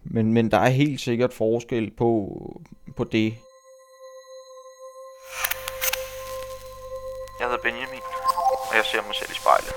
[0.03, 2.37] men, men der er helt sikkert forskel på,
[2.95, 3.33] på det.
[7.39, 8.01] Jeg hedder Benjamin,
[8.69, 9.73] og jeg ser mig selv i spejlet.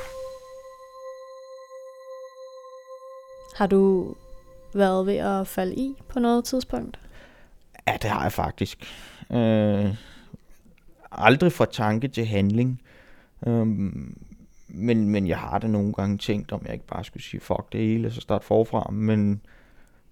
[3.54, 4.14] Har du
[4.74, 7.00] været ved at falde i på noget tidspunkt?
[7.88, 8.78] Ja, det har jeg faktisk.
[9.30, 9.94] Øh,
[11.12, 12.82] aldrig fra tanke til handling.
[13.46, 13.66] Øh,
[14.68, 17.72] men, men jeg har da nogle gange tænkt, om jeg ikke bare skulle sige fuck
[17.72, 18.90] det hele, og så starte forfra.
[18.90, 19.40] Men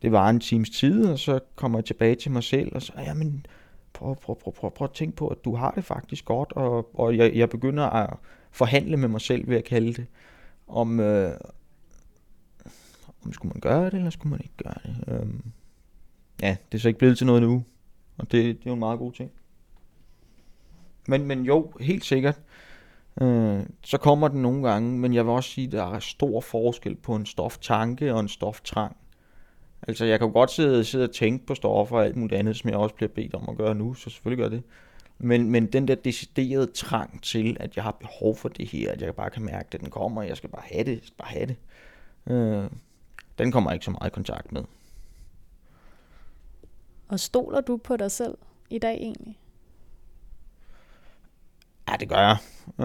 [0.02, 2.92] det var en times tid, og så kommer jeg tilbage til mig selv, og så,
[2.96, 3.46] jamen,
[3.92, 6.98] prøv, prøv, prøv, prøv, prøv at tænke på, at du har det faktisk godt, og,
[6.98, 8.16] og jeg, jeg begynder at
[8.50, 10.06] forhandle med mig selv, ved at kalde det,
[10.68, 11.30] om, øh,
[13.26, 15.04] om skulle man gøre det, eller skulle man ikke gøre det.
[15.08, 15.42] Øhm,
[16.42, 17.64] ja, det er så ikke blevet til noget nu,
[18.18, 19.30] og det, det er jo en meget god ting.
[21.08, 22.40] Men, men jo, helt sikkert,
[23.20, 26.40] øh, så kommer den nogle gange, men jeg vil også sige, at der er stor
[26.40, 28.96] forskel på en stoftanke og en stoftrang.
[29.88, 32.56] Altså, jeg kan jo godt sidde, sidde og tænke på stoffer og alt muligt andet,
[32.56, 34.62] som jeg også bliver bedt om at gøre nu, så selvfølgelig gør det.
[35.18, 39.02] Men, men den der deciderede trang til, at jeg har behov for det her, at
[39.02, 41.16] jeg bare kan mærke, at den kommer, og jeg skal bare have det, jeg skal
[41.18, 41.56] bare have det,
[42.26, 42.70] øh,
[43.38, 44.62] den kommer jeg ikke så meget i kontakt med.
[47.08, 48.38] Og stoler du på dig selv
[48.70, 49.38] i dag egentlig?
[51.88, 52.36] Ja, det gør jeg.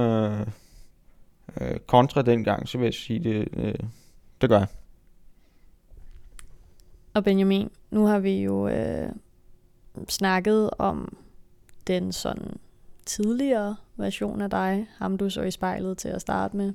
[0.01, 0.47] Øh,
[1.62, 3.75] øh, kontra dengang, så vil jeg sige, det, øh,
[4.41, 4.67] det gør jeg.
[7.13, 9.09] Og Benjamin, nu har vi jo øh,
[10.07, 11.17] snakket om
[11.88, 12.59] den sådan
[13.05, 16.73] tidligere version af dig, ham du så i spejlet til at starte med.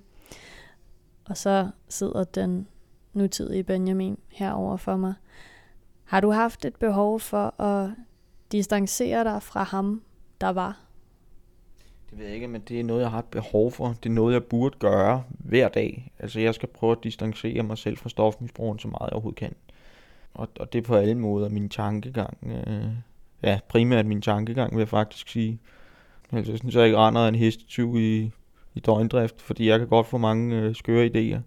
[1.24, 2.68] Og så sidder den
[3.14, 5.14] nutidige Benjamin herover for mig.
[6.04, 7.90] Har du haft et behov for at
[8.52, 10.02] distancere dig fra ham,
[10.40, 10.80] der var?
[12.10, 13.88] Det ved jeg ikke, men det er noget, jeg har et behov for.
[13.88, 16.12] Det er noget, jeg burde gøre hver dag.
[16.18, 19.54] Altså, jeg skal prøve at distancere mig selv fra stofmisbrugen så meget jeg overhovedet kan.
[20.34, 22.36] Og, og det er på alle måder min tankegang.
[22.66, 22.86] Øh,
[23.42, 25.58] ja, primært min tankegang, vil jeg faktisk sige.
[26.32, 28.30] Altså, jeg synes, jeg ikke render en hestetyv i,
[28.74, 31.40] i døgndrift, fordi jeg kan godt få mange øh, skøre idéer.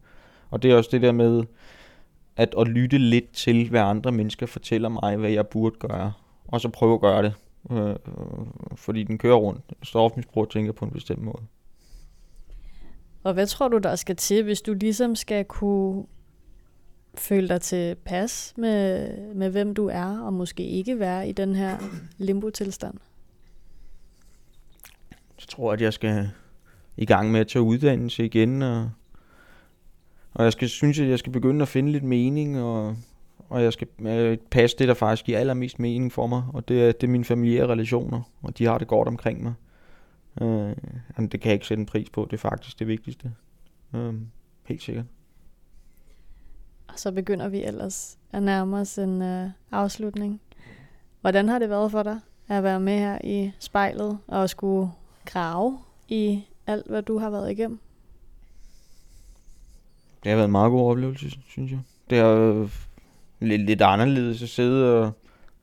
[0.50, 1.44] Og det er også det der med
[2.36, 6.14] at, at lytte lidt til, hvad andre mennesker fortæller mig, hvad jeg burde gøre.
[6.48, 7.34] Og så prøve at gøre det.
[7.72, 7.96] Øh,
[8.76, 9.62] fordi den kører rundt.
[9.84, 11.44] Stofmisbrug tænker på en bestemt måde.
[13.24, 16.06] Og hvad tror du, der skal til, hvis du ligesom skal kunne
[17.16, 21.78] føle dig tilpas med, med hvem du er, og måske ikke være i den her
[22.18, 22.98] limbo-tilstand?
[25.38, 26.30] Så tror jeg, at jeg skal
[26.98, 28.90] i gang med at tage uddannelse igen, og,
[30.38, 32.96] og jeg skal, synes, at jeg skal begynde at finde lidt mening, og,
[33.50, 36.84] og jeg skal øh, passe det, der faktisk giver allermest mening for mig, og det
[36.84, 39.54] er, det er mine familiære relationer, og de har det godt omkring mig.
[40.42, 40.76] Øh,
[41.18, 43.34] jamen, det kan jeg ikke sætte en pris på, det er faktisk det vigtigste.
[43.96, 44.14] Øh,
[44.64, 45.06] helt sikkert.
[46.88, 50.42] Og så begynder vi ellers at nærme os en øh, afslutning.
[51.22, 54.92] Hvordan har det været for dig at være med her i spejlet og skulle
[55.26, 57.80] grave i alt, hvad du har været igennem?
[60.24, 61.80] Det har været en meget god oplevelse, synes jeg.
[62.10, 62.70] Det er øh,
[63.40, 65.12] lidt, lidt anderledes at sidde og,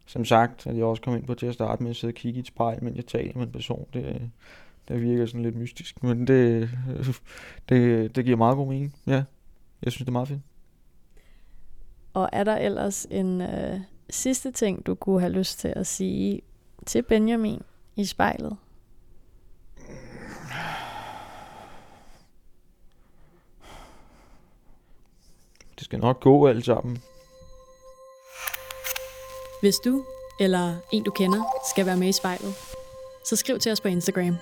[0.07, 2.14] som sagt, at jeg også kom ind på til at starte med at sidde og
[2.14, 3.87] kigge i et spejl, mens jeg taler med en person.
[3.95, 4.31] Det,
[4.88, 6.71] det virker sådan lidt mystisk, men det,
[7.69, 8.95] det, det giver meget god mening.
[9.07, 9.25] Ja,
[9.83, 10.43] jeg synes, det er meget fint.
[12.14, 16.40] Og er der ellers en øh, sidste ting, du kunne have lyst til at sige
[16.87, 17.62] til Benjamin
[17.97, 18.57] i spejlet?
[25.85, 27.03] Det skal nok gå alt sammen.
[29.61, 30.05] Hvis du
[30.40, 32.55] eller en du kender skal være med i spejlet,
[33.25, 34.37] så skriv til os på Instagram.